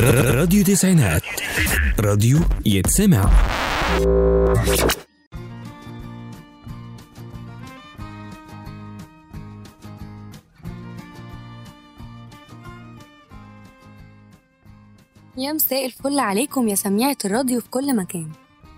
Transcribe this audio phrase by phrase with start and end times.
[0.00, 1.22] راديو تسعينات.
[2.00, 3.30] راديو يتسمع.
[15.36, 18.28] يا مساء الفل عليكم يا سميعة الراديو في كل مكان.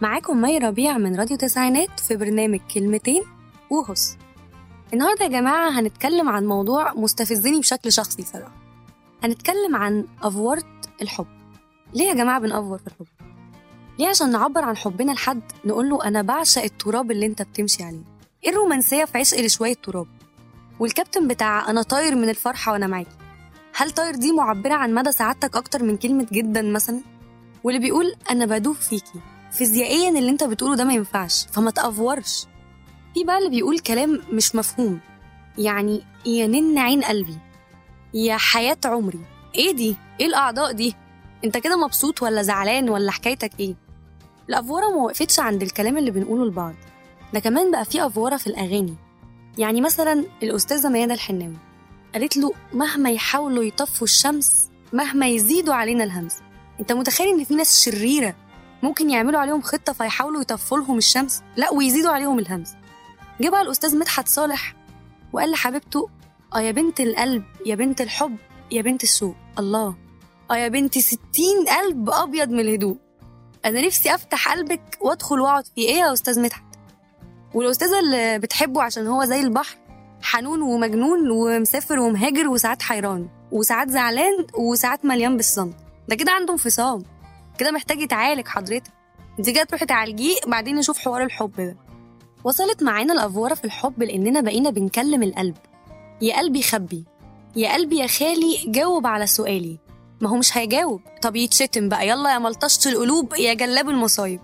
[0.00, 3.22] معاكم مي ربيع من راديو تسعينات في برنامج كلمتين
[3.70, 4.16] وهس
[4.92, 8.54] النهاردة يا جماعة هنتكلم عن موضوع مستفزني بشكل شخصي صراحة
[9.24, 10.62] هنتكلم عن أفورة
[11.02, 11.26] الحب.
[11.94, 13.06] ليه يا جماعة بنأفور في الحب؟
[13.98, 18.02] ليه عشان نعبر عن حبنا لحد نقول له أنا بعشق التراب اللي أنت بتمشي عليه؟
[18.44, 20.06] إيه الرومانسية في عشق لشوية تراب؟
[20.80, 23.16] والكابتن بتاع أنا طاير من الفرحة وأنا معاكي
[23.76, 27.00] هل طاير دي معبرة عن مدى سعادتك أكتر من كلمة جدا مثلا؟
[27.64, 29.20] واللي بيقول أنا بدوب فيكي.
[29.52, 31.46] فيزيائيا اللي أنت بتقوله ده ما ينفعش.
[31.52, 32.46] فما تأفورش.
[33.14, 35.00] في بقى اللي بيقول كلام مش مفهوم.
[35.58, 37.38] يعني يا نن عين قلبي
[38.14, 39.20] يا حياة عمري.
[39.54, 40.94] إيه دي؟ إيه الأعضاء دي؟
[41.44, 43.74] انت كده مبسوط ولا زعلان ولا حكايتك إيه؟
[44.48, 46.74] الأفورة ما وقفتش عند الكلام اللي بنقوله لبعض.
[47.34, 48.94] ده كمان بقى في أفورة في الأغاني.
[49.58, 51.56] يعني مثلا الأستاذة ميادة الحناوي
[52.14, 56.38] قالت له مهما يحاولوا يطفوا الشمس مهما يزيدوا علينا الهمس.
[56.80, 58.34] انت متخيل ان في ناس شريرة
[58.82, 62.74] ممكن يعملوا عليهم خطة فيحاولوا يطفوا لهم الشمس؟ لا ويزيدوا عليهم الهمس.
[63.40, 64.74] جه بقى الأستاذ مدحت صالح
[65.32, 66.08] وقال لحبيبته
[66.54, 68.36] آه يا بنت القلب يا بنت الحب
[68.70, 69.94] يا بنت السوق الله.
[70.50, 72.96] آه يا بنتي ستين قلب أبيض من الهدوء.
[73.64, 75.88] أنا نفسي أفتح قلبك وأدخل وأقعد فيه.
[75.88, 76.62] إيه يا أستاذ مدحت؟
[77.54, 79.76] والأستاذة اللي بتحبه عشان هو زي البحر
[80.22, 85.76] حنون ومجنون ومسافر ومهاجر وساعات حيران وساعات زعلان وساعات مليان بالصمت.
[86.08, 87.02] ده كده عنده انفصام.
[87.58, 88.92] كده محتاج يتعالج حضرتك.
[89.38, 91.76] انت كده تروحي تعالجيه بعدين نشوف حوار الحب ده.
[92.44, 95.56] وصلت معانا الأفورة في الحب لأننا بقينا بنكلم القلب.
[96.22, 97.04] يا قلبي خبي.
[97.56, 99.78] يا قلبي يا خالي جاوب على سؤالي.
[100.20, 101.00] ما هو مش هيجاوب.
[101.22, 102.08] طب يتشتم بقى.
[102.08, 104.40] يلا يا ملطشة القلوب يا جلاب المصايب.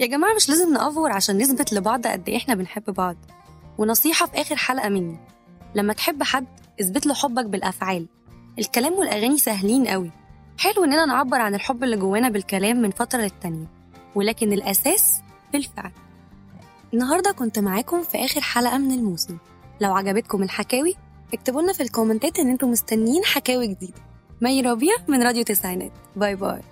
[0.00, 3.16] يا جماعة مش لازم نأفور عشان نثبت لبعض قد إيه إحنا بنحب بعض.
[3.78, 5.18] ونصيحة في آخر حلقة مني.
[5.74, 6.46] لما تحب حد
[6.80, 8.06] اثبت له حبك بالأفعال.
[8.58, 10.10] الكلام والأغاني سهلين قوي.
[10.58, 13.66] حلو إننا نعبر عن الحب اللي جوانا بالكلام من فترة للتانية.
[14.14, 15.20] ولكن الأساس
[15.52, 15.92] بالفعل
[16.94, 19.38] النهاردة كنت معاكم في آخر حلقة من الموسم.
[19.80, 20.94] لو عجبتكم الحكاوي
[21.34, 24.00] اكتبوا لنا في الكومنتات إن أنتم مستنيين حكاوي جديدة.
[24.40, 25.92] مي ربيع من راديو تسعينات.
[26.16, 26.71] bye bye.